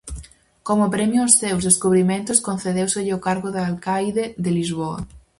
[0.67, 4.99] Como premio aos seus descubrimentos concedéuselle o cargo de alcaide de Lisboa.